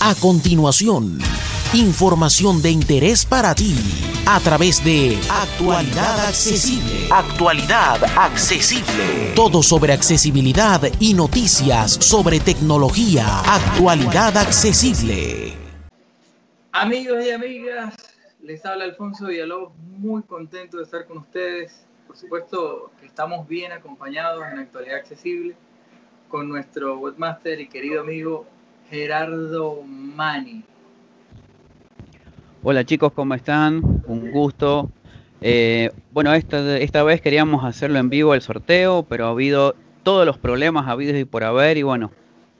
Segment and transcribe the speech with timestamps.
[0.00, 1.18] A continuación,
[1.72, 3.74] información de interés para ti
[4.26, 7.08] a través de Actualidad Accesible.
[7.10, 9.32] Actualidad Accesible.
[9.34, 13.40] Todo sobre accesibilidad y noticias sobre tecnología.
[13.40, 15.54] Actualidad Accesible.
[16.72, 17.94] Amigos y amigas,
[18.42, 21.86] les habla Alfonso Villalobos, muy contento de estar con ustedes.
[22.06, 25.56] Por supuesto que estamos bien acompañados en Actualidad Accesible
[26.28, 28.46] con nuestro webmaster y querido amigo
[28.90, 30.62] Gerardo Mani.
[32.62, 34.02] Hola chicos, ¿cómo están?
[34.06, 34.90] Un gusto.
[35.40, 40.24] Eh, bueno, esta, esta vez queríamos hacerlo en vivo el sorteo, pero ha habido todos
[40.24, 42.10] los problemas habidos y por haber y bueno,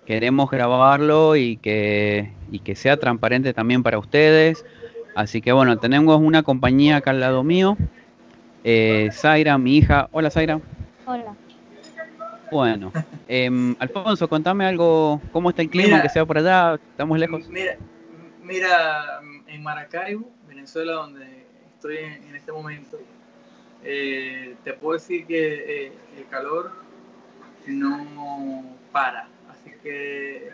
[0.07, 4.65] queremos grabarlo y que, y que sea transparente también para ustedes.
[5.15, 7.77] Así que bueno, tenemos una compañía acá al lado mío.
[8.65, 10.09] Eh, Zaira, mi hija.
[10.13, 10.61] Hola Zaira.
[11.07, 11.35] Hola.
[12.55, 12.93] Bueno,
[13.27, 16.75] em, Alfonso, contame algo, ¿cómo está el clima que sea por allá?
[16.75, 17.49] ¿Estamos lejos?
[17.49, 17.77] Mira,
[18.45, 22.97] mira en Maracaibo, Venezuela, donde estoy en, este momento,
[23.83, 26.71] eh, te puedo decir que eh, el calor
[27.67, 29.27] no para.
[29.51, 30.53] Así que,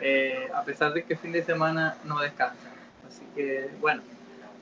[0.00, 2.70] eh, a pesar de que fin de semana no descansa.
[3.08, 4.02] Así que, bueno,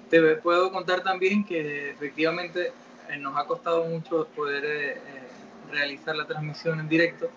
[0.09, 2.73] te puedo contar también que efectivamente
[3.19, 4.99] nos ha costado mucho poder
[5.71, 7.29] realizar la transmisión en directo,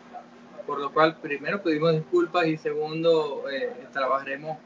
[0.66, 4.58] por lo cual primero pedimos disculpas y segundo eh, trabajaremos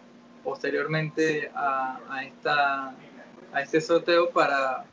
[0.43, 2.95] posteriormente a, esta,
[3.51, 4.85] a este sorteo para,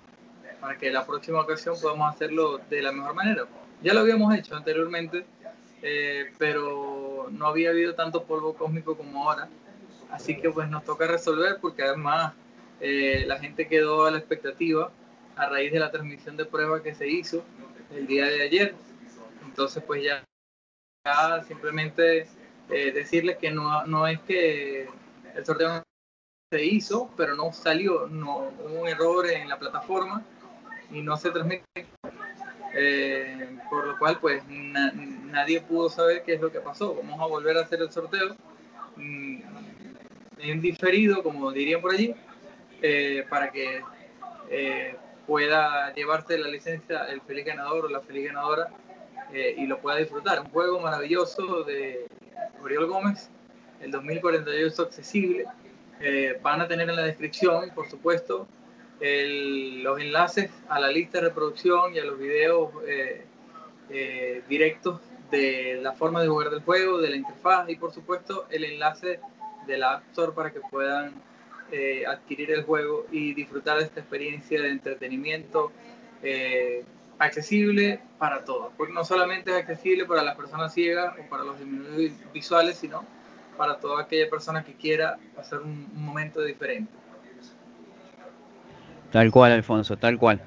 [0.61, 3.45] para que la próxima ocasión podamos hacerlo de la mejor manera.
[3.83, 5.25] Ya lo habíamos hecho anteriormente,
[5.83, 9.49] eh, pero no había habido tanto polvo cósmico como ahora,
[10.11, 12.33] así que pues nos toca resolver porque además
[12.81, 14.91] eh, la gente quedó a la expectativa
[15.37, 17.45] a raíz de la transmisión de prueba que se hizo
[17.95, 18.75] el día de ayer.
[19.45, 20.25] Entonces, pues ya,
[21.47, 22.27] simplemente
[22.71, 24.89] eh, decirles que no, no es que
[25.35, 25.83] el sorteo
[26.51, 30.23] se hizo, pero no salió, no hubo un error en la plataforma
[30.91, 31.65] y no se transmite.
[32.75, 36.95] Eh, por lo cual, pues nadie pudo saber qué es lo que pasó.
[36.95, 38.37] Vamos a volver a hacer el sorteo
[38.97, 39.39] mm,
[40.39, 42.15] en diferido, como dirían por allí,
[42.81, 43.83] eh, para que
[45.27, 48.69] pueda llevarse la licencia el feliz ganador o la feliz ganadora
[49.33, 50.41] eh, y lo pueda disfrutar.
[50.41, 52.07] Un juego maravilloso de
[52.63, 53.31] Oriol Gómez,
[53.81, 55.45] el 2048 accesible.
[56.01, 58.47] Eh, van a tener en la descripción, por supuesto,
[59.01, 62.71] los enlaces a la lista de reproducción y a los videos
[63.95, 65.01] eh, directos
[65.31, 69.19] de la forma de jugar del juego, de la interfaz y por supuesto el enlace
[69.67, 71.15] de la App Store para que puedan
[71.73, 75.73] eh, adquirir el juego y disfrutar de esta experiencia de entretenimiento
[76.23, 76.85] eh,
[77.19, 78.73] accesible para todos.
[78.77, 83.05] Porque no solamente es accesible para las personas ciegas o para los disminuidos visuales, sino
[83.57, 86.93] para toda aquella persona que quiera pasar un, momento diferente.
[89.11, 90.43] Tal cual, Alfonso, tal cual.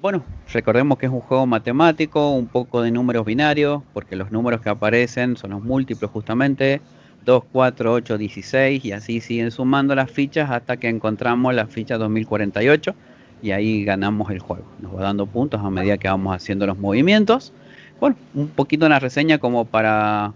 [0.00, 4.62] Bueno, recordemos que es un juego matemático, un poco de números binarios, porque los números
[4.62, 6.80] que aparecen son los múltiplos justamente,
[7.24, 11.98] 2, 4, 8, 16 y así siguen sumando las fichas hasta que encontramos la ficha
[11.98, 12.94] 2048
[13.42, 14.64] y ahí ganamos el juego.
[14.80, 17.52] Nos va dando puntos a medida que vamos haciendo los movimientos.
[17.98, 20.32] Bueno, un poquito una reseña como para,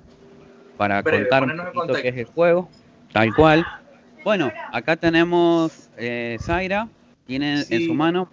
[0.77, 2.69] para contar un poquito qué es el juego,
[3.13, 3.67] tal cual.
[4.23, 6.89] Bueno, acá tenemos eh, Zaira,
[7.27, 8.29] tiene en su mano,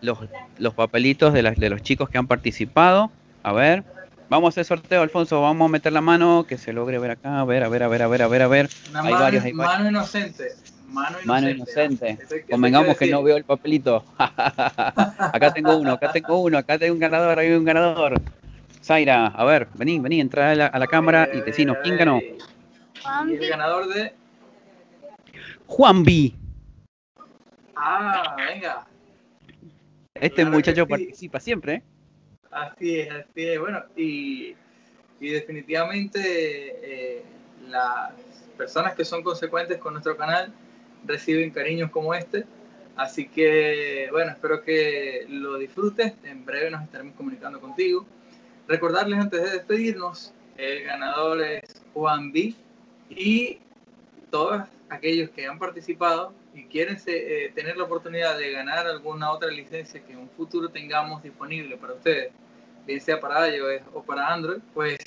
[0.00, 0.18] los,
[0.58, 3.10] los papelitos de, las, de los chicos que han participado.
[3.42, 3.84] A ver,
[4.28, 5.40] Vamos a hacer sorteo, Alfonso.
[5.40, 7.40] Vamos a meter la mano, que se logre ver acá.
[7.40, 8.68] A ver, a ver, a ver, a ver, a ver, a ver.
[8.86, 10.44] hay mano, varios, hay mano inocente.
[10.88, 11.26] Mano inocente.
[11.26, 12.18] Mano inocente.
[12.50, 14.04] Convengamos que no veo el papelito.
[14.18, 18.20] acá tengo uno, acá tengo uno, acá tengo un ganador, hay un ganador.
[18.82, 22.20] Zaira, a ver, vení, vení, entra a la, a la cámara y decinos, ¿quién ganó?
[22.20, 24.14] Y el ganador de...
[25.66, 26.34] Juan B.
[27.76, 28.86] Ah, venga.
[30.14, 31.82] Este muchacho participa siempre, ¿eh?
[32.54, 33.58] Así es, así es.
[33.58, 34.54] Bueno, y,
[35.18, 37.22] definitivamente eh,
[37.68, 38.12] las
[38.56, 40.52] personas que son consecuentes con nuestro canal
[41.04, 42.44] reciben cariños como este.
[42.94, 46.12] Así que, bueno, espero que lo disfrutes.
[46.22, 48.06] En breve nos estaremos comunicando contigo.
[48.68, 52.54] Recordarles antes de despedirnos, el ganador es Juan B.
[53.10, 53.58] Y
[54.30, 59.50] todos aquellos que han participado y quieren eh, tener la oportunidad de ganar alguna otra
[59.50, 62.32] licencia que en un futuro tengamos disponible para ustedes
[62.86, 64.98] bien sea para iOS o para Android, pues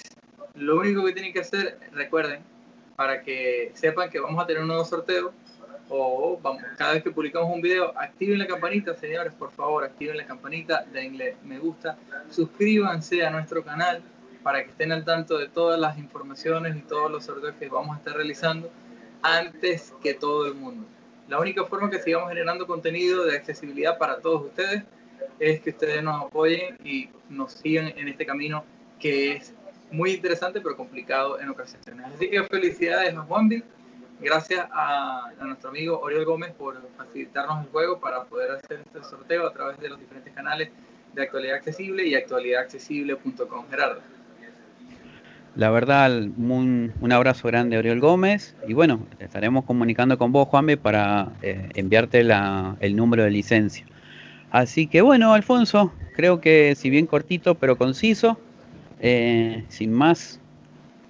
[0.56, 2.41] lo único que tienen que hacer, recuerden,
[2.95, 5.31] para que sepan que vamos a tener un nuevo sorteo
[5.89, 10.18] o vamos, cada vez que publicamos un video, activen la campanita, señores, por favor, activen
[10.18, 11.97] la campanita, denle me gusta,
[12.29, 14.01] suscríbanse a nuestro canal
[14.44, 17.95] para que estén al tanto de todas las informaciones y todos los sorteos que vamos
[17.95, 18.69] a estar realizando
[19.22, 20.86] antes que todo el mundo.
[21.28, 24.84] La única forma que sigamos generando contenido de accesibilidad para todos ustedes
[25.40, 28.64] es que ustedes nos apoyen y nos sigan en este camino
[29.00, 29.54] que es
[29.92, 32.06] muy interesante pero complicado en ocasiones.
[32.14, 33.64] Así que felicidades a Juanvi,
[34.19, 39.04] gracias a, a, nuestro amigo Oriol Gómez por facilitarnos el juego para poder hacer este
[39.04, 40.70] sorteo a través de los diferentes canales
[41.13, 43.70] de actualidad accesible y actualidadaccesible.com.
[43.70, 44.17] Gerardo.
[45.57, 50.75] La verdad, un, abrazo grande a Oriol Gómez y bueno, estaremos comunicando con vos, Juanvi,
[50.75, 53.83] para eh, enviarte la, el número de licencia.
[54.51, 58.39] Así que bueno, Alfonso, creo que si bien cortito pero conciso,
[59.00, 60.39] eh, sin más,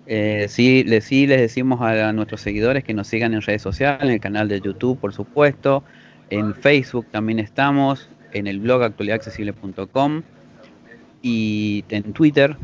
[0.06, 4.12] eh, sí, sí les decimos a, nuestros seguidores que nos sigan en redes sociales, en
[4.12, 5.84] el canal de YouTube, por supuesto,
[6.30, 10.24] en Facebook también estamos, en el blog actualidadaccesible.com
[11.22, 12.56] y en Twitter.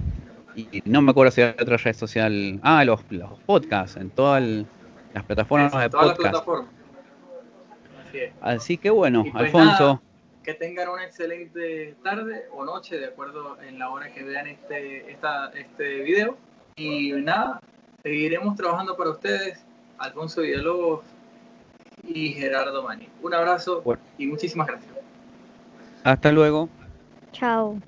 [0.56, 2.60] Y no me acuerdo si hay otra red social.
[2.62, 4.44] Ah, los, los podcasts, en todas
[5.14, 6.48] las plataformas de podcast.
[8.42, 10.02] Así, que bueno, pues Alfonso.
[10.44, 15.12] que tengan una excelente tarde o noche, de acuerdo en la hora que vean este,
[15.12, 16.38] esta, este video.
[16.76, 17.60] Y nada,
[18.04, 19.64] seguiremos trabajando para ustedes.
[19.98, 21.02] Alfonso Villalobos
[22.04, 23.08] y Gerardo Mani.
[23.22, 23.84] Un abrazo
[24.18, 24.92] y muchísimas gracias.
[26.04, 26.70] Hasta luego.
[27.32, 27.80] Chao.